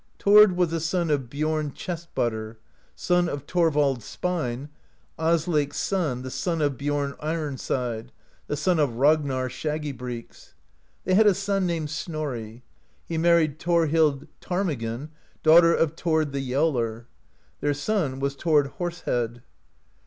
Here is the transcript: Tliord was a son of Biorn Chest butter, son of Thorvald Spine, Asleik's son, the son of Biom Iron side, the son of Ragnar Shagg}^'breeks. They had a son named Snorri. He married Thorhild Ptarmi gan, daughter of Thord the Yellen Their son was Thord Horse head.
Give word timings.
Tliord 0.17 0.55
was 0.55 0.73
a 0.73 0.79
son 0.79 1.11
of 1.11 1.29
Biorn 1.29 1.75
Chest 1.75 2.15
butter, 2.15 2.57
son 2.95 3.29
of 3.29 3.43
Thorvald 3.45 4.01
Spine, 4.01 4.69
Asleik's 5.19 5.77
son, 5.77 6.23
the 6.23 6.31
son 6.31 6.59
of 6.59 6.75
Biom 6.75 7.15
Iron 7.19 7.55
side, 7.59 8.11
the 8.47 8.57
son 8.57 8.79
of 8.79 8.95
Ragnar 8.95 9.47
Shagg}^'breeks. 9.47 10.53
They 11.03 11.13
had 11.13 11.27
a 11.27 11.35
son 11.35 11.67
named 11.67 11.91
Snorri. 11.91 12.63
He 13.05 13.19
married 13.19 13.59
Thorhild 13.59 14.25
Ptarmi 14.41 14.79
gan, 14.79 15.11
daughter 15.43 15.71
of 15.75 15.95
Thord 15.95 16.31
the 16.31 16.41
Yellen 16.41 17.05
Their 17.59 17.75
son 17.75 18.19
was 18.19 18.33
Thord 18.33 18.65
Horse 18.79 19.01
head. 19.01 19.43